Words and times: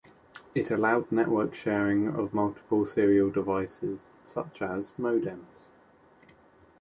It 0.55 0.71
allowed 0.71 1.11
network 1.11 1.53
sharing 1.53 2.07
of 2.07 2.33
multiple 2.33 2.87
serial 2.87 3.29
devices, 3.29 4.07
such 4.23 4.59
as 4.63 4.89
modems. 4.99 5.67